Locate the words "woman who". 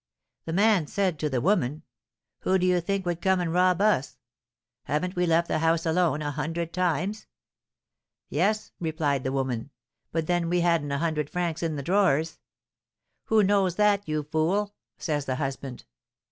1.41-2.57